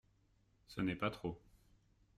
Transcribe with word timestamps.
Ce 0.65 0.81
n'est 0.81 0.95
pas 0.95 1.11
trop. 1.11 1.39